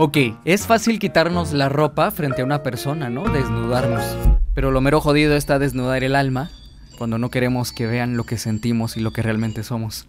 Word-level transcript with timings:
Ok, 0.00 0.16
es 0.44 0.64
fácil 0.64 1.00
quitarnos 1.00 1.52
la 1.52 1.68
ropa 1.68 2.12
frente 2.12 2.42
a 2.42 2.44
una 2.44 2.62
persona, 2.62 3.10
¿no? 3.10 3.24
Desnudarnos. 3.24 4.04
Pero 4.54 4.70
lo 4.70 4.80
mero 4.80 5.00
jodido 5.00 5.34
está 5.34 5.58
desnudar 5.58 6.04
el 6.04 6.14
alma 6.14 6.52
cuando 6.96 7.18
no 7.18 7.32
queremos 7.32 7.72
que 7.72 7.88
vean 7.88 8.16
lo 8.16 8.22
que 8.22 8.38
sentimos 8.38 8.96
y 8.96 9.00
lo 9.00 9.12
que 9.12 9.22
realmente 9.22 9.64
somos. 9.64 10.06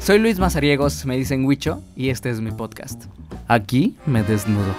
Soy 0.00 0.18
Luis 0.18 0.40
Mazariegos, 0.40 1.06
me 1.06 1.16
dicen 1.16 1.44
Huicho, 1.44 1.84
y 1.94 2.08
este 2.08 2.30
es 2.30 2.40
mi 2.40 2.50
podcast. 2.50 3.04
Aquí 3.46 3.96
me 4.06 4.24
desnudo. 4.24 4.74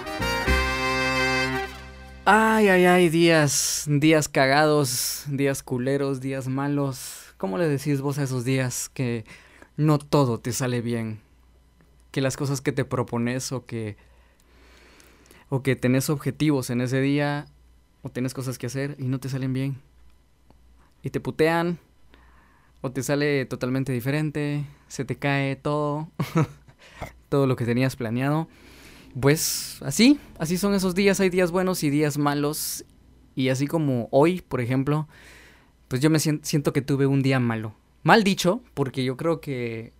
Ay, 2.26 2.68
ay, 2.68 2.84
ay, 2.84 3.08
días, 3.08 3.86
días 3.88 4.28
cagados, 4.28 5.24
días 5.30 5.64
culeros, 5.64 6.20
días 6.20 6.50
malos. 6.50 7.34
¿Cómo 7.38 7.58
le 7.58 7.70
decís 7.70 8.02
vos 8.02 8.20
a 8.20 8.24
esos 8.24 8.44
días 8.44 8.90
que 8.90 9.24
no 9.78 10.00
todo 10.00 10.38
te 10.42 10.52
sale 10.52 10.82
bien? 10.82 11.22
Que 12.12 12.20
las 12.20 12.36
cosas 12.36 12.60
que 12.60 12.74
te 12.74 12.84
propones 12.84 13.54
o 13.54 13.66
que 13.66 14.09
o 15.50 15.64
que 15.64 15.76
tenés 15.76 16.10
objetivos 16.10 16.70
en 16.70 16.82
ese 16.82 17.02
día 17.02 17.48
o 18.02 18.10
tenés 18.10 18.34
cosas 18.34 18.58
que 18.58 18.68
hacer 18.68 18.96
y 19.00 19.06
no 19.06 19.20
te 19.20 19.30
salen 19.30 19.54
bien. 19.54 19.78
Y 21.04 21.10
te 21.10 21.20
putean 21.20 21.80
o 22.82 22.92
te 22.92 23.04
sale 23.04 23.46
totalmente 23.46 23.92
diferente, 23.92 24.66
se 24.88 25.06
te 25.06 25.18
cae 25.18 25.56
todo, 25.56 26.10
todo 27.30 27.48
lo 27.48 27.56
que 27.56 27.66
tenías 27.66 27.96
planeado. 27.96 28.48
Pues 29.20 29.80
así, 29.82 30.20
así 30.38 30.58
son 30.58 30.74
esos 30.74 30.96
días, 30.96 31.20
hay 31.20 31.30
días 31.30 31.52
buenos 31.52 31.84
y 31.84 31.90
días 31.90 32.18
malos. 32.18 32.86
Y 33.36 33.50
así 33.50 33.68
como 33.68 34.08
hoy, 34.12 34.42
por 34.42 34.62
ejemplo, 34.62 35.08
pues 35.88 36.02
yo 36.02 36.10
me 36.10 36.20
siento 36.20 36.74
que 36.74 36.82
tuve 36.82 37.08
un 37.08 37.22
día 37.22 37.40
malo. 37.40 37.74
Mal 38.04 38.24
dicho, 38.24 38.62
porque 38.74 39.04
yo 39.04 39.18
creo 39.18 39.42
que 39.42 39.94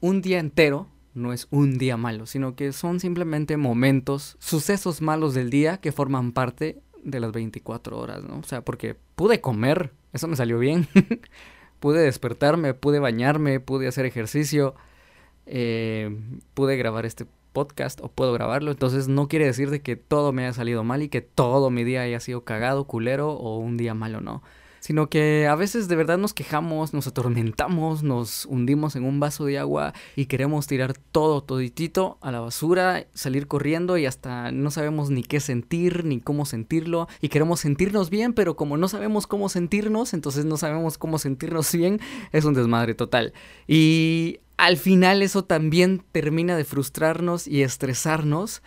un 0.00 0.22
día 0.22 0.38
entero 0.38 0.88
no 1.18 1.32
es 1.32 1.48
un 1.50 1.78
día 1.78 1.96
malo, 1.96 2.26
sino 2.26 2.54
que 2.54 2.72
son 2.72 3.00
simplemente 3.00 3.56
momentos, 3.56 4.36
sucesos 4.38 5.02
malos 5.02 5.34
del 5.34 5.50
día 5.50 5.78
que 5.78 5.92
forman 5.92 6.32
parte 6.32 6.80
de 7.02 7.20
las 7.20 7.32
24 7.32 7.98
horas, 7.98 8.22
¿no? 8.24 8.38
O 8.38 8.42
sea, 8.44 8.62
porque 8.62 8.96
pude 9.14 9.40
comer, 9.40 9.92
eso 10.12 10.28
me 10.28 10.36
salió 10.36 10.58
bien. 10.58 10.88
pude 11.80 12.00
despertarme, 12.00 12.74
pude 12.74 12.98
bañarme, 12.98 13.60
pude 13.60 13.88
hacer 13.88 14.06
ejercicio, 14.06 14.74
eh, 15.46 16.16
pude 16.54 16.76
grabar 16.76 17.06
este 17.06 17.26
podcast 17.52 18.00
o 18.00 18.08
puedo 18.08 18.32
grabarlo. 18.32 18.70
Entonces 18.70 19.08
no 19.08 19.28
quiere 19.28 19.46
decir 19.46 19.70
de 19.70 19.80
que 19.80 19.96
todo 19.96 20.32
me 20.32 20.44
haya 20.44 20.52
salido 20.52 20.84
mal 20.84 21.02
y 21.02 21.08
que 21.08 21.20
todo 21.20 21.70
mi 21.70 21.84
día 21.84 22.02
haya 22.02 22.20
sido 22.20 22.44
cagado, 22.44 22.84
culero 22.84 23.32
o 23.32 23.58
un 23.58 23.76
día 23.76 23.94
malo, 23.94 24.20
¿no? 24.20 24.42
Sino 24.80 25.08
que 25.08 25.46
a 25.46 25.54
veces 25.54 25.88
de 25.88 25.96
verdad 25.96 26.18
nos 26.18 26.34
quejamos, 26.34 26.94
nos 26.94 27.06
atormentamos, 27.06 28.02
nos 28.02 28.46
hundimos 28.46 28.96
en 28.96 29.04
un 29.04 29.20
vaso 29.20 29.44
de 29.44 29.58
agua 29.58 29.94
y 30.16 30.26
queremos 30.26 30.66
tirar 30.66 30.94
todo, 31.12 31.42
toditito 31.42 32.18
a 32.20 32.32
la 32.32 32.40
basura, 32.40 33.06
salir 33.14 33.46
corriendo 33.46 33.98
y 33.98 34.06
hasta 34.06 34.52
no 34.52 34.70
sabemos 34.70 35.10
ni 35.10 35.22
qué 35.22 35.40
sentir, 35.40 36.04
ni 36.04 36.20
cómo 36.20 36.44
sentirlo 36.44 37.08
y 37.20 37.28
queremos 37.28 37.60
sentirnos 37.60 38.10
bien, 38.10 38.32
pero 38.32 38.56
como 38.56 38.76
no 38.76 38.88
sabemos 38.88 39.26
cómo 39.26 39.48
sentirnos, 39.48 40.14
entonces 40.14 40.44
no 40.44 40.56
sabemos 40.56 40.98
cómo 40.98 41.18
sentirnos 41.18 41.72
bien, 41.72 42.00
es 42.32 42.44
un 42.44 42.54
desmadre 42.54 42.94
total. 42.94 43.32
Y 43.66 44.40
al 44.56 44.76
final 44.76 45.22
eso 45.22 45.44
también 45.44 46.02
termina 46.12 46.56
de 46.56 46.64
frustrarnos 46.64 47.46
y 47.46 47.62
estresarnos, 47.62 48.62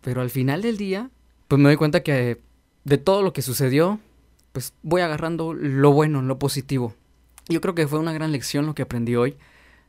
pero 0.00 0.20
al 0.20 0.30
final 0.30 0.62
del 0.62 0.76
día, 0.76 1.10
pues 1.48 1.60
me 1.60 1.68
doy 1.68 1.76
cuenta 1.76 2.02
que 2.02 2.40
de 2.84 2.98
todo 2.98 3.22
lo 3.22 3.32
que 3.32 3.42
sucedió, 3.42 4.00
pues 4.52 4.74
voy 4.82 5.02
agarrando 5.02 5.54
lo 5.54 5.92
bueno, 5.92 6.22
lo 6.22 6.38
positivo. 6.38 6.94
Yo 7.48 7.60
creo 7.60 7.74
que 7.74 7.86
fue 7.86 7.98
una 7.98 8.12
gran 8.12 8.32
lección 8.32 8.66
lo 8.66 8.74
que 8.74 8.82
aprendí 8.82 9.16
hoy, 9.16 9.36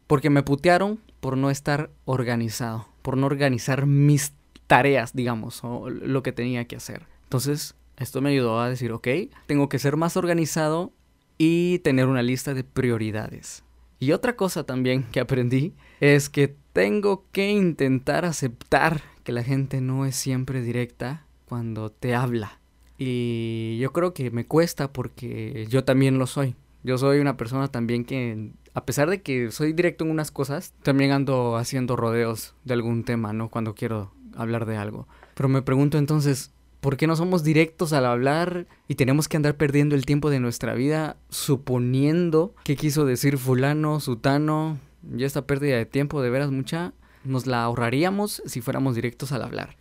porque 0.08 0.30
me 0.30 0.44
putearon 0.44 1.00
por 1.20 1.38
no 1.38 1.50
estar 1.50 1.92
organizado, 2.06 2.88
por 3.02 3.18
no 3.18 3.28
organizar 3.28 3.86
mis 3.86 4.34
tareas, 4.68 5.14
digamos, 5.14 5.64
o 5.64 5.90
lo 5.90 6.24
que 6.24 6.32
tenía 6.32 6.66
que 6.66 6.78
hacer. 6.78 7.06
Entonces, 7.24 7.76
esto 7.98 8.22
me 8.22 8.32
ayudó 8.32 8.60
a 8.60 8.70
decir, 8.70 8.92
ok, 8.92 9.08
tengo 9.46 9.70
que 9.70 9.80
ser 9.80 9.98
más 9.98 10.18
organizado 10.18 10.92
y 11.38 11.80
tener 11.80 12.08
una 12.08 12.24
lista 12.24 12.54
de 12.54 12.64
prioridades. 12.64 13.64
Y 14.00 14.14
otra 14.14 14.36
cosa 14.36 14.64
también 14.64 15.04
que 15.12 15.20
aprendí 15.20 15.74
es 16.00 16.30
que 16.30 16.56
tengo 16.74 17.26
que 17.32 17.52
intentar 17.52 18.26
aceptar 18.26 19.02
que 19.24 19.32
la 19.32 19.44
gente 19.44 19.82
no 19.82 20.06
es 20.06 20.16
siempre 20.16 20.62
directa 20.62 21.26
cuando 21.46 21.92
te 21.92 22.16
habla. 22.16 22.61
Y 23.04 23.80
yo 23.80 23.92
creo 23.94 24.14
que 24.14 24.30
me 24.30 24.46
cuesta 24.46 24.94
porque 24.94 25.66
yo 25.72 25.84
también 25.84 26.20
lo 26.20 26.28
soy. 26.28 26.54
Yo 26.84 27.00
soy 27.00 27.18
una 27.18 27.36
persona 27.36 27.68
también 27.68 28.06
que, 28.06 28.52
a 28.76 28.86
pesar 28.86 29.10
de 29.10 29.24
que 29.24 29.50
soy 29.50 29.74
directo 29.74 30.04
en 30.04 30.12
unas 30.12 30.30
cosas, 30.30 30.76
también 30.84 31.10
ando 31.12 31.58
haciendo 31.58 31.96
rodeos 31.96 32.54
de 32.64 32.76
algún 32.76 33.04
tema, 33.04 33.34
¿no? 33.34 33.50
Cuando 33.50 33.74
quiero 33.74 34.14
hablar 34.36 34.68
de 34.68 34.78
algo. 34.78 35.08
Pero 35.34 35.50
me 35.50 35.64
pregunto 35.64 35.98
entonces, 35.98 36.52
¿por 36.80 36.96
qué 36.96 37.08
no 37.08 37.16
somos 37.16 37.44
directos 37.44 37.92
al 37.92 38.06
hablar 38.06 38.68
y 38.88 38.94
tenemos 38.94 39.28
que 39.28 39.38
andar 39.38 39.58
perdiendo 39.58 39.96
el 39.96 40.06
tiempo 40.06 40.30
de 40.30 40.40
nuestra 40.40 40.76
vida 40.76 41.18
suponiendo 41.30 42.54
qué 42.64 42.76
quiso 42.76 43.06
decir 43.06 43.40
fulano, 43.40 44.00
sutano? 44.00 44.78
Y 45.18 45.24
esta 45.24 45.48
pérdida 45.48 45.76
de 45.76 45.88
tiempo, 45.88 46.22
de 46.22 46.30
veras 46.30 46.52
mucha, 46.52 46.94
nos 47.24 47.48
la 47.48 47.64
ahorraríamos 47.64 48.44
si 48.46 48.62
fuéramos 48.62 48.94
directos 48.94 49.32
al 49.32 49.42
hablar. 49.42 49.76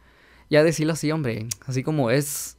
Ya 0.48 0.64
decirlo 0.64 0.94
así, 0.94 1.12
hombre, 1.12 1.48
así 1.66 1.82
como 1.82 2.10
es 2.10 2.56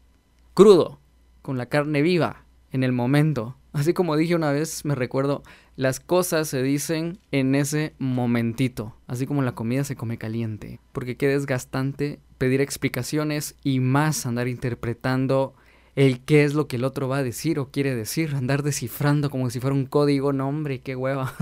crudo, 0.53 0.99
con 1.41 1.57
la 1.57 1.67
carne 1.67 2.01
viva, 2.01 2.45
en 2.71 2.83
el 2.83 2.91
momento. 2.91 3.57
Así 3.73 3.93
como 3.93 4.17
dije 4.17 4.35
una 4.35 4.51
vez, 4.51 4.83
me 4.83 4.95
recuerdo, 4.95 5.43
las 5.75 5.99
cosas 5.99 6.47
se 6.49 6.61
dicen 6.61 7.19
en 7.31 7.55
ese 7.55 7.93
momentito, 7.99 8.95
así 9.07 9.25
como 9.25 9.41
la 9.41 9.53
comida 9.53 9.83
se 9.83 9.95
come 9.95 10.17
caliente, 10.17 10.79
porque 10.91 11.15
qué 11.15 11.27
desgastante 11.27 12.19
pedir 12.37 12.59
explicaciones 12.59 13.55
y 13.63 13.79
más 13.79 14.25
andar 14.25 14.47
interpretando 14.47 15.53
el 15.95 16.21
qué 16.21 16.43
es 16.43 16.53
lo 16.53 16.67
que 16.67 16.77
el 16.77 16.83
otro 16.83 17.07
va 17.07 17.17
a 17.17 17.23
decir 17.23 17.59
o 17.59 17.69
quiere 17.69 17.95
decir, 17.95 18.35
andar 18.35 18.63
descifrando 18.63 19.29
como 19.29 19.49
si 19.49 19.59
fuera 19.59 19.75
un 19.75 19.85
código, 19.85 20.33
no 20.33 20.47
hombre, 20.47 20.79
qué 20.79 20.95
hueva. 20.95 21.33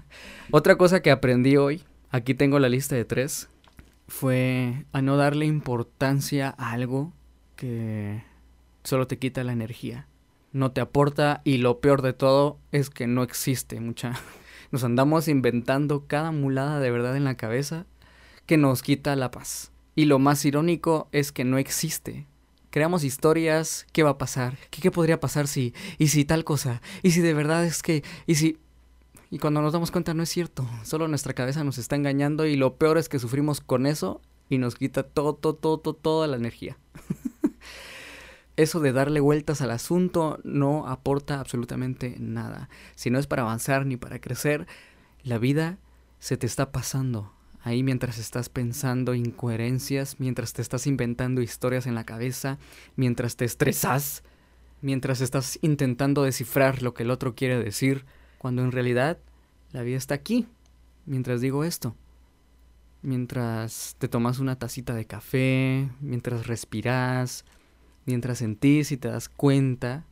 Otra 0.50 0.76
cosa 0.76 1.02
que 1.02 1.10
aprendí 1.10 1.56
hoy, 1.56 1.82
aquí 2.10 2.34
tengo 2.34 2.58
la 2.58 2.68
lista 2.68 2.96
de 2.96 3.04
tres, 3.04 3.48
fue 4.08 4.86
a 4.92 5.02
no 5.02 5.16
darle 5.16 5.46
importancia 5.46 6.54
a 6.58 6.72
algo 6.72 7.12
que 7.56 8.22
solo 8.86 9.06
te 9.06 9.18
quita 9.18 9.44
la 9.44 9.52
energía. 9.52 10.06
No 10.52 10.72
te 10.72 10.80
aporta 10.80 11.42
y 11.44 11.58
lo 11.58 11.80
peor 11.80 12.02
de 12.02 12.12
todo 12.12 12.58
es 12.72 12.88
que 12.88 13.06
no 13.06 13.22
existe 13.22 13.80
mucha. 13.80 14.12
Nos 14.70 14.84
andamos 14.84 15.28
inventando 15.28 16.06
cada 16.06 16.32
mulada 16.32 16.80
de 16.80 16.90
verdad 16.90 17.16
en 17.16 17.24
la 17.24 17.36
cabeza 17.36 17.86
que 18.46 18.56
nos 18.56 18.82
quita 18.82 19.14
la 19.16 19.30
paz. 19.30 19.72
Y 19.94 20.04
lo 20.06 20.18
más 20.18 20.44
irónico 20.44 21.08
es 21.12 21.32
que 21.32 21.44
no 21.44 21.58
existe. 21.58 22.26
Creamos 22.70 23.04
historias, 23.04 23.86
¿qué 23.92 24.02
va 24.02 24.10
a 24.10 24.18
pasar? 24.18 24.56
¿Qué, 24.70 24.82
qué 24.82 24.90
podría 24.90 25.20
pasar 25.20 25.46
si? 25.46 25.72
¿Y 25.98 26.08
si 26.08 26.24
tal 26.24 26.44
cosa? 26.44 26.82
¿Y 27.02 27.12
si 27.12 27.20
de 27.20 27.34
verdad 27.34 27.64
es 27.64 27.82
que? 27.82 28.02
¿Y 28.26 28.34
si? 28.36 28.58
Y 29.30 29.38
cuando 29.38 29.62
nos 29.62 29.72
damos 29.72 29.90
cuenta 29.90 30.14
no 30.14 30.22
es 30.22 30.28
cierto. 30.28 30.68
Solo 30.84 31.08
nuestra 31.08 31.32
cabeza 31.32 31.64
nos 31.64 31.78
está 31.78 31.96
engañando 31.96 32.46
y 32.46 32.56
lo 32.56 32.76
peor 32.76 32.98
es 32.98 33.08
que 33.08 33.18
sufrimos 33.18 33.60
con 33.60 33.86
eso 33.86 34.20
y 34.48 34.58
nos 34.58 34.74
quita 34.74 35.02
todo, 35.02 35.34
todo, 35.34 35.54
todo, 35.54 35.94
toda 35.94 36.26
la 36.26 36.36
energía. 36.36 36.78
eso 38.56 38.80
de 38.80 38.92
darle 38.92 39.20
vueltas 39.20 39.60
al 39.60 39.70
asunto 39.70 40.40
no 40.44 40.86
aporta 40.88 41.40
absolutamente 41.40 42.16
nada. 42.18 42.68
Si 42.94 43.10
no 43.10 43.18
es 43.18 43.26
para 43.26 43.42
avanzar 43.42 43.84
ni 43.86 43.96
para 43.96 44.20
crecer, 44.20 44.66
la 45.22 45.38
vida 45.38 45.78
se 46.18 46.36
te 46.36 46.46
está 46.46 46.72
pasando. 46.72 47.32
Ahí 47.62 47.82
mientras 47.82 48.18
estás 48.18 48.48
pensando 48.48 49.14
incoherencias, 49.14 50.20
mientras 50.20 50.52
te 50.52 50.62
estás 50.62 50.86
inventando 50.86 51.42
historias 51.42 51.86
en 51.86 51.94
la 51.94 52.04
cabeza, 52.04 52.58
mientras 52.94 53.36
te 53.36 53.44
estresas, 53.44 54.22
mientras 54.80 55.20
estás 55.20 55.58
intentando 55.62 56.22
descifrar 56.22 56.82
lo 56.82 56.94
que 56.94 57.02
el 57.02 57.10
otro 57.10 57.34
quiere 57.34 57.62
decir, 57.62 58.06
cuando 58.38 58.62
en 58.62 58.72
realidad 58.72 59.18
la 59.72 59.82
vida 59.82 59.96
está 59.96 60.14
aquí, 60.14 60.46
mientras 61.06 61.40
digo 61.40 61.64
esto. 61.64 61.94
Mientras 63.02 63.96
te 63.98 64.08
tomas 64.08 64.38
una 64.38 64.56
tacita 64.56 64.94
de 64.94 65.04
café, 65.04 65.90
mientras 66.00 66.46
respiras, 66.46 67.44
mientras 68.06 68.38
sentís 68.38 68.92
y 68.92 68.96
te 68.96 69.08
das 69.08 69.28
cuenta 69.28 70.04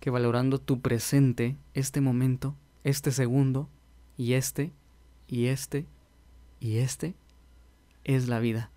que 0.00 0.10
valorando 0.10 0.58
tu 0.58 0.80
presente, 0.80 1.56
este 1.74 2.00
momento, 2.00 2.56
este 2.84 3.12
segundo, 3.12 3.68
y 4.16 4.32
este, 4.32 4.72
y 5.28 5.46
este, 5.46 5.86
y 6.60 6.78
este, 6.78 7.14
es 8.04 8.28
la 8.28 8.40
vida. 8.40 8.70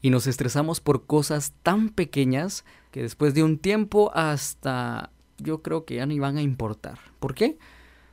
Y 0.00 0.10
nos 0.10 0.26
estresamos 0.26 0.80
por 0.80 1.06
cosas 1.06 1.52
tan 1.62 1.88
pequeñas 1.88 2.64
que 2.90 3.02
después 3.02 3.34
de 3.34 3.42
un 3.42 3.58
tiempo 3.58 4.10
hasta 4.14 5.10
yo 5.38 5.62
creo 5.62 5.84
que 5.84 5.96
ya 5.96 6.06
no 6.06 6.12
iban 6.12 6.36
a 6.36 6.42
importar. 6.42 6.98
¿Por 7.18 7.34
qué? 7.34 7.58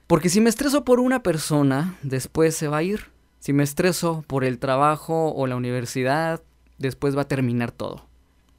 Porque 0.08 0.30
si 0.30 0.42
me 0.42 0.50
estreso 0.50 0.84
por 0.84 1.00
una 1.00 1.24
persona, 1.24 1.98
después 2.04 2.56
se 2.56 2.68
va 2.68 2.78
a 2.78 2.84
ir. 2.84 3.12
Si 3.40 3.54
me 3.54 3.64
estreso 3.64 4.24
por 4.28 4.44
el 4.44 4.60
trabajo 4.60 5.34
o 5.34 5.48
la 5.48 5.56
universidad, 5.56 6.42
después 6.78 7.16
va 7.16 7.22
a 7.22 7.28
terminar 7.28 7.72
todo 7.72 8.13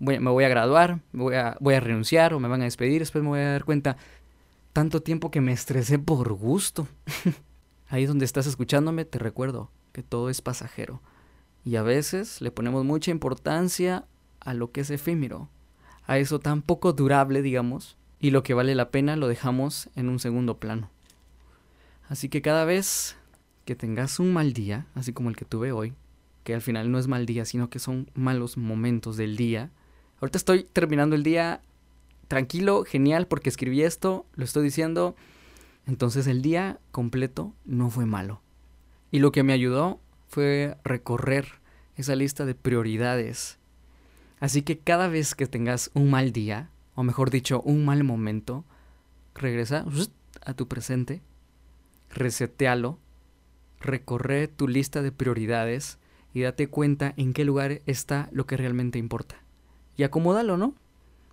me 0.05 0.31
voy 0.31 0.45
a 0.45 0.49
graduar, 0.49 1.01
voy 1.13 1.35
a, 1.35 1.57
voy 1.61 1.75
a 1.75 1.81
renunciar 1.81 2.35
o 2.35 2.41
me 2.41 2.49
van 2.49 2.63
a 2.63 2.65
despedir, 2.65 3.01
después 3.01 3.23
me 3.23 3.31
voy 3.31 3.41
a 3.41 3.53
dar 3.53 3.65
cuenta, 3.65 3.97
tanto 4.73 5.03
tiempo 5.03 5.31
que 5.31 5.41
me 5.41 5.53
estresé 5.53 5.99
por 5.99 6.33
gusto. 6.33 6.87
Ahí 7.89 8.07
donde 8.07 8.25
estás 8.25 8.47
escuchándome, 8.47 9.05
te 9.05 9.19
recuerdo 9.19 9.71
que 9.93 10.03
todo 10.03 10.29
es 10.29 10.41
pasajero 10.41 11.01
Y 11.65 11.77
a 11.77 11.83
veces 11.83 12.41
le 12.41 12.51
ponemos 12.51 12.85
mucha 12.85 13.11
importancia 13.11 14.07
a 14.41 14.55
lo 14.55 14.73
que 14.73 14.81
es 14.81 14.91
efímero, 14.91 15.49
a 16.07 16.19
eso 16.19 16.41
tan 16.41 16.63
poco 16.63 16.93
durable, 16.93 17.41
digamos, 17.41 17.97
y 18.19 18.31
lo 18.31 18.43
que 18.43 18.55
vale 18.55 18.75
la 18.75 18.91
pena 18.91 19.17
lo 19.17 19.29
dejamos 19.29 19.91
en 19.97 20.09
un 20.09 20.19
segundo 20.19 20.59
plano. 20.59 20.91
Así 22.09 22.29
que 22.29 22.43
cada 22.43 22.65
vez 22.65 23.17
que 23.65 23.77
tengas 23.77 24.19
un 24.19 24.33
mal 24.33 24.53
día, 24.53 24.87
así 24.95 25.13
como 25.13 25.31
el 25.31 25.37
que 25.37 25.45
tuve 25.45 25.73
hoy, 25.73 25.95
que 26.45 26.55
al 26.55 26.61
final 26.61 26.91
no 26.91 26.99
es 26.99 27.09
mal 27.09 27.27
día, 27.27 27.45
sino 27.45 27.71
que 27.71 27.79
son 27.79 28.11
malos 28.15 28.57
momentos 28.57 29.17
del 29.17 29.37
día. 29.37 29.71
Ahorita 30.25 30.39
estoy 30.39 30.65
terminando 30.65 31.17
el 31.17 31.23
día 31.23 31.61
tranquilo, 32.29 32.85
genial, 32.85 33.27
porque 33.27 33.51
escribí 33.51 33.83
esto, 33.83 34.25
lo 34.37 34.47
estoy 34.47 34.65
diciendo. 34.65 35.17
Entonces 35.87 36.27
el 36.27 36.41
día 36.41 36.79
completo 36.93 37.53
no 37.67 37.91
fue 37.91 38.07
malo. 38.07 38.41
Y 39.11 39.19
lo 39.19 39.33
que 39.33 39.43
me 39.43 39.53
ayudó 39.53 40.01
fue 40.29 40.79
recorrer 40.83 41.61
esa 41.99 42.17
lista 42.17 42.47
de 42.47 42.55
prioridades. 42.55 43.59
Así 44.41 44.63
que 44.63 44.79
cada 44.79 45.09
vez 45.09 45.35
que 45.35 45.45
tengas 45.45 45.91
un 45.93 46.09
mal 46.09 46.33
día, 46.33 46.71
o 46.95 47.03
mejor 47.03 47.29
dicho, 47.29 47.61
un 47.61 47.85
mal 47.85 48.03
momento, 48.03 48.65
regresa 49.35 49.85
a 50.41 50.55
tu 50.55 50.69
presente, 50.69 51.21
resetealo, 52.09 52.99
recorre 53.79 54.49
tu 54.49 54.69
lista 54.69 55.03
de 55.03 55.13
prioridades 55.13 55.99
y 56.33 56.41
date 56.41 56.69
cuenta 56.69 57.13
en 57.19 57.35
qué 57.35 57.45
lugar 57.45 57.83
está 57.85 58.31
lo 58.33 58.47
que 58.47 58.57
realmente 58.57 58.99
importa. 58.99 59.44
Y 59.97 60.03
acomódalo, 60.03 60.57
¿no? 60.57 60.75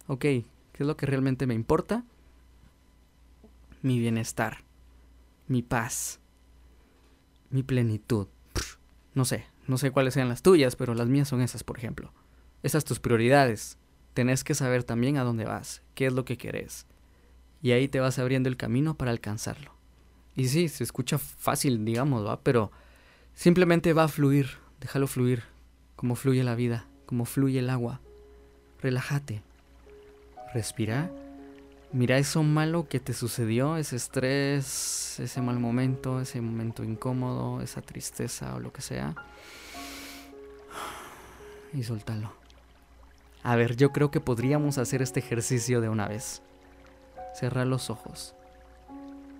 Ok, 0.08 0.22
¿qué 0.22 0.46
es 0.74 0.86
lo 0.88 0.98
que 0.98 1.06
realmente 1.06 1.48
me 1.48 1.54
importa? 1.54 2.04
Mi 3.81 4.00
bienestar, 4.00 4.60
mi 5.48 5.62
paz, 5.62 6.19
mi 7.50 7.63
plenitud. 7.63 8.28
No 9.13 9.25
sé, 9.25 9.46
no 9.68 9.78
sé 9.78 9.92
cuáles 9.92 10.13
sean 10.13 10.30
las 10.30 10.42
tuyas, 10.42 10.75
pero 10.75 10.94
las 10.94 11.08
mías 11.08 11.28
son 11.28 11.42
esas, 11.42 11.63
por 11.63 11.78
ejemplo. 11.78 12.12
Esas 12.63 12.86
tus 12.86 13.00
prioridades. 13.00 13.78
Tenés 14.13 14.44
que 14.44 14.56
saber 14.56 14.84
también 14.84 15.18
a 15.18 15.24
dónde 15.24 15.46
vas, 15.46 15.81
qué 15.96 16.07
es 16.07 16.14
lo 16.14 16.25
que 16.25 16.38
querés. 16.38 16.86
Y 17.62 17.72
ahí 17.72 17.88
te 17.88 18.00
vas 18.00 18.19
abriendo 18.19 18.50
el 18.50 18.57
camino 18.57 18.96
para 18.96 19.12
alcanzarlo. 19.12 19.72
Y 20.36 20.48
sí, 20.48 20.69
se 20.69 20.84
escucha 20.84 21.18
fácil, 21.18 21.86
digamos, 21.86 22.25
¿va? 22.25 22.42
Pero 22.42 22.72
simplemente 23.34 23.94
va 23.94 24.06
a 24.06 24.07
fluir, 24.07 24.57
déjalo 24.80 25.07
fluir, 25.07 25.44
como 25.96 26.16
fluye 26.16 26.44
la 26.44 26.56
vida, 26.56 26.88
como 27.06 27.25
fluye 27.25 27.60
el 27.60 27.69
agua. 27.69 28.02
Relájate, 28.81 29.42
respira, 30.54 31.12
mira 31.92 32.18
eso 32.18 32.42
malo 32.44 32.88
que 32.88 33.00
te 33.00 33.13
sucedió, 33.13 33.78
ese 33.78 33.95
estrés, 33.95 35.19
ese 35.19 35.42
mal 35.42 35.60
momento, 35.60 36.19
ese 36.19 36.42
momento 36.42 36.83
incómodo, 36.83 37.62
esa 37.62 37.81
tristeza 37.81 38.56
o 38.56 38.60
lo 38.60 38.74
que 38.74 38.81
sea. 38.81 39.16
Y 41.74 41.83
suéltalo. 41.83 42.33
A 43.44 43.56
ver, 43.56 43.75
yo 43.75 43.92
creo 43.92 44.12
que 44.12 44.19
podríamos 44.19 44.78
hacer 44.78 45.01
este 45.01 45.19
ejercicio 45.19 45.81
de 45.81 45.89
una 45.89 46.07
vez. 46.07 46.42
Cerrar 47.33 47.68
los 47.68 47.89
ojos. 47.89 48.36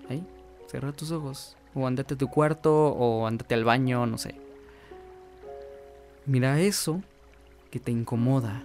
Ahí. 0.10 0.26
Cierra 0.68 0.94
tus 0.94 1.12
ojos. 1.12 1.58
O 1.76 1.86
andate 1.86 2.14
a 2.14 2.18
tu 2.18 2.30
cuarto 2.30 2.74
o 2.74 3.28
andate 3.28 3.54
al 3.56 3.66
baño, 3.66 4.06
no 4.06 4.18
sé. 4.18 4.36
Mira 6.26 6.60
eso 6.60 7.02
que 7.70 7.80
te 7.80 7.92
incomoda, 7.92 8.64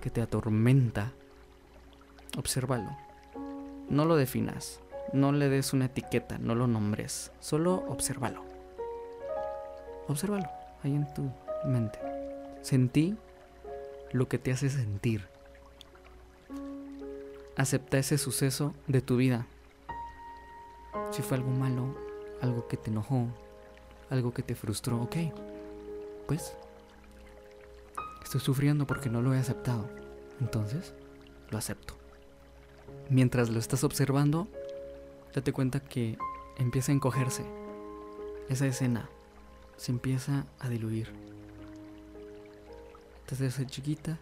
que 0.00 0.10
te 0.10 0.20
atormenta. 0.20 1.12
Obsérvalo. 2.36 2.96
No 3.88 4.04
lo 4.04 4.16
definas. 4.16 4.80
No 5.12 5.32
le 5.32 5.48
des 5.48 5.72
una 5.72 5.86
etiqueta, 5.86 6.38
no 6.38 6.54
lo 6.54 6.66
nombres. 6.66 7.32
Solo 7.40 7.84
obsérvalo. 7.88 8.44
Obsérvalo 10.06 10.48
ahí 10.82 10.94
en 10.94 11.12
tu 11.14 11.30
mente. 11.64 11.98
Sentí 12.62 13.16
lo 14.12 14.28
que 14.28 14.38
te 14.38 14.52
hace 14.52 14.68
sentir. 14.68 15.26
Acepta 17.56 17.98
ese 17.98 18.18
suceso 18.18 18.74
de 18.86 19.00
tu 19.00 19.16
vida 19.16 19.46
si 21.10 21.22
fue 21.22 21.36
algo 21.36 21.50
malo, 21.50 21.94
algo 22.40 22.66
que 22.68 22.76
te 22.76 22.90
enojó, 22.90 23.26
algo 24.10 24.32
que 24.32 24.42
te 24.42 24.54
frustró, 24.54 25.02
ok, 25.02 25.16
pues 26.26 26.54
estoy 28.28 28.42
sufriendo 28.42 28.86
porque 28.86 29.08
no 29.08 29.22
lo 29.22 29.32
he 29.32 29.38
aceptado. 29.38 29.88
Entonces, 30.38 30.92
lo 31.48 31.56
acepto. 31.56 31.94
Mientras 33.08 33.48
lo 33.48 33.58
estás 33.58 33.84
observando, 33.84 34.48
date 35.34 35.54
cuenta 35.54 35.80
que 35.80 36.18
empieza 36.58 36.92
a 36.92 36.94
encogerse. 36.94 37.46
Esa 38.50 38.66
escena 38.66 39.08
se 39.78 39.92
empieza 39.92 40.44
a 40.58 40.68
diluir. 40.68 41.10
Entonces 43.20 43.54
ser 43.54 43.66
chiquita, 43.66 44.18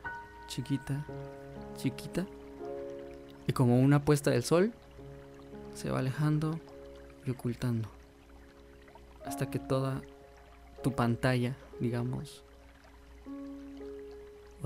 chiquita, 0.47 1.05
chiquita. 1.77 2.27
Y 3.49 3.53
como 3.53 3.81
una 3.81 4.05
puesta 4.05 4.31
del 4.31 4.45
sol, 4.45 4.73
se 5.75 5.91
va 5.91 5.99
alejando 5.99 6.61
ocultando. 7.29 7.89
Hasta 9.25 9.51
que 9.51 9.59
toda 9.59 10.01
tu 10.85 10.93
pantalla, 10.93 11.57
digamos, 11.81 12.45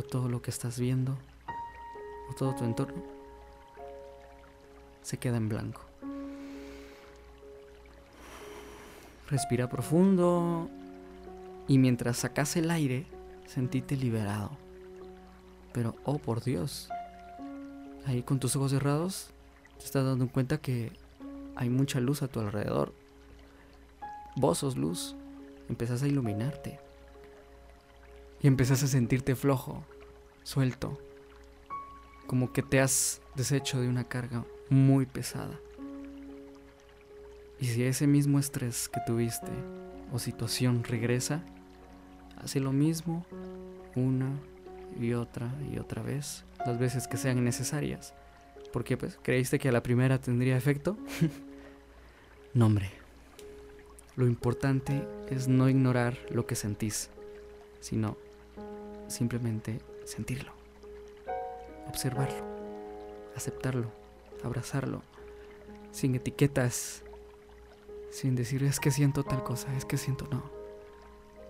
todo 0.02 0.29
lo 0.29 0.43
que 0.43 0.50
estás 0.50 0.79
viendo, 0.79 1.17
o 2.31 2.35
todo 2.35 2.55
tu 2.55 2.64
entorno, 2.64 3.02
se 5.02 5.19
queda 5.19 5.37
en 5.37 5.49
blanco. 5.49 5.82
Respira 9.29 9.69
profundo 9.69 10.69
y 11.69 11.79
mientras 11.79 12.19
sacas 12.19 12.56
el 12.56 12.70
aire, 12.70 13.06
sentite 13.47 13.97
liberado. 13.97 14.50
Pero, 15.73 15.94
oh 16.05 16.19
por 16.19 16.43
Dios, 16.43 16.88
ahí 18.06 18.23
con 18.23 18.41
tus 18.41 18.56
ojos 18.56 18.73
cerrados, 18.73 19.31
te 19.79 19.85
estás 19.85 20.05
dando 20.05 20.29
cuenta 20.29 20.58
que 20.58 20.93
hay 21.55 21.70
mucha 21.70 22.00
luz 22.00 22.23
a 22.23 22.29
tu 22.29 22.41
alrededor. 22.41 22.93
Vos 24.37 24.58
sos 24.58 24.76
luz. 24.76 25.14
Empezás 25.69 26.02
a 26.02 26.08
iluminarte. 26.08 26.81
Y 28.42 28.46
empezás 28.46 28.82
a 28.82 28.87
sentirte 28.87 29.37
flojo, 29.37 29.84
suelto. 30.42 30.98
Como 32.26 32.52
que 32.52 32.62
te 32.62 32.81
has 32.81 33.20
deshecho 33.34 33.81
de 33.81 33.88
una 33.88 34.04
carga 34.04 34.44
muy 34.69 35.06
pesada. 35.06 35.58
Y 37.58 37.66
si 37.66 37.82
ese 37.82 38.06
mismo 38.06 38.38
estrés 38.38 38.88
que 38.88 39.00
tuviste 39.06 39.50
o 40.12 40.19
situación 40.19 40.82
regresa, 40.84 41.44
hace 42.38 42.60
lo 42.60 42.72
mismo 42.72 43.26
una 43.94 44.31
y 44.98 45.12
otra 45.12 45.52
y 45.70 45.78
otra 45.78 46.02
vez, 46.02 46.44
las 46.64 46.78
veces 46.78 47.06
que 47.06 47.18
sean 47.18 47.44
necesarias. 47.44 48.14
Porque 48.73 48.97
pues 48.97 49.18
creíste 49.23 49.59
que 49.59 49.68
a 49.68 49.73
la 49.73 49.82
primera 49.82 50.18
tendría 50.18 50.56
efecto. 50.56 50.97
No, 52.52 52.66
hombre. 52.66 52.90
Lo 54.16 54.26
importante 54.26 55.06
es 55.30 55.47
no 55.47 55.68
ignorar 55.68 56.18
lo 56.30 56.47
que 56.47 56.56
sentís, 56.56 57.09
sino 57.78 58.16
simplemente 59.11 59.81
sentirlo, 60.05 60.52
observarlo, 61.88 62.45
aceptarlo, 63.37 63.90
abrazarlo, 64.45 65.02
sin 65.93 66.14
etiquetas, 66.14 67.02
sin 68.11 68.37
decir 68.37 68.62
es 68.62 68.81
que 68.81 68.90
siento 68.90 69.25
tal 69.25 69.43
cosa, 69.43 69.75
es 69.76 69.85
que 69.85 69.97
siento 69.97 70.26
no. 70.31 70.43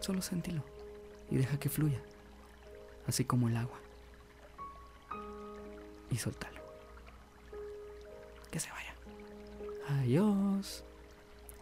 Solo 0.01 0.23
sentilo 0.23 0.63
y 1.31 1.37
deja 1.37 1.61
que 1.61 1.69
fluya, 1.69 2.01
así 3.07 3.25
como 3.25 3.49
el 3.49 3.57
agua. 3.57 3.79
Y 6.11 6.17
soltalo. 6.17 6.61
Que 8.51 8.59
se 8.59 8.71
vaya. 8.71 8.95
Adiós 10.01 10.83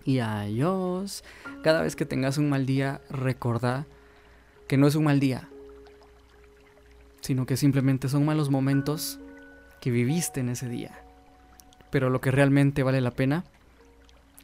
y 0.05 0.21
adiós. 0.21 1.23
Cada 1.63 1.83
vez 1.83 1.97
que 1.97 2.07
tengas 2.07 2.39
un 2.39 2.49
mal 2.49 2.65
día, 2.65 3.03
recordá 3.11 3.87
que 4.67 4.79
no 4.79 4.87
es 4.87 4.95
un 4.95 5.05
mal 5.05 5.21
día, 5.21 5.49
sino 7.29 7.45
que 7.45 7.59
simplemente 7.59 8.09
son 8.09 8.25
malos 8.25 8.49
momentos 8.49 9.21
que 9.83 9.91
viviste 9.91 10.41
en 10.41 10.49
ese 10.49 10.67
día. 10.67 10.99
Pero 11.91 12.09
lo 12.09 12.23
que 12.23 12.31
realmente 12.31 12.83
vale 12.83 13.03
la 13.03 13.11
pena 13.11 13.45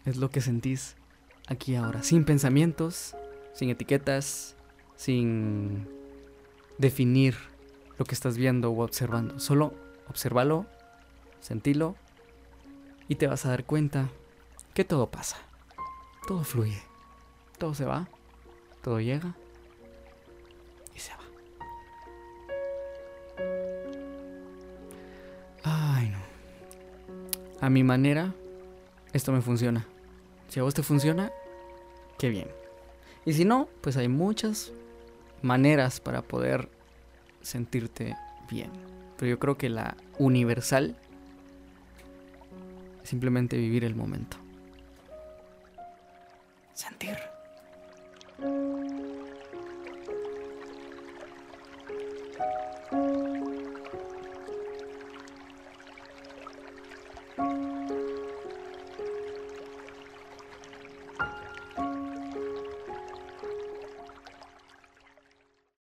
es 0.05 0.19
lo 0.19 0.29
que 0.29 0.43
sentís 0.43 0.95
aquí 1.47 1.77
ahora, 1.77 2.03
sin 2.03 2.27
pensamientos, 2.27 3.17
sin 3.55 3.71
etiquetas, 3.71 4.55
sin 4.97 5.89
definir 6.77 7.37
lo 7.97 8.05
que 8.05 8.15
estás 8.15 8.37
viendo 8.37 8.71
o 8.71 8.85
observando. 8.85 9.41
Solo 9.41 9.73
observalo, 10.11 10.67
sentilo 11.41 11.97
y 13.09 13.15
te 13.15 13.29
vas 13.29 13.47
a 13.47 13.49
dar 13.49 13.65
cuenta 13.65 14.11
que 14.75 14.85
todo 14.85 15.11
pasa 15.11 15.39
todo 16.29 16.45
fluye, 16.45 16.83
todo 17.57 17.73
se 17.73 17.87
va, 17.87 18.09
todo 18.83 19.01
llega 19.01 19.35
a 27.65 27.71
mi 27.71 27.83
manera, 27.83 28.35
esto 29.15 29.33
me 29.33 29.41
funciona. 29.41 29.87
Si 30.49 30.61
a 30.61 30.63
vos 30.63 30.75
te 30.75 30.83
funciona, 30.83 31.33
qué 32.19 32.29
bien. 32.29 32.49
Y 33.25 33.33
si 33.33 33.47
no, 33.47 33.71
pues 33.81 33.97
hay 33.97 34.07
muchas 34.07 34.71
maneras 35.41 35.99
para 35.99 36.21
poder 36.21 36.69
sentirte 37.41 38.19
bien. 38.51 38.71
Pero 39.17 39.31
yo 39.31 39.39
creo 39.39 39.57
que 39.57 39.71
la 39.71 39.97
universal 40.19 40.95
es 43.03 43.09
simplemente 43.09 43.57
vivir 43.57 43.85
el 43.85 43.95
momento. 43.95 44.37
Sentir. 46.75 47.17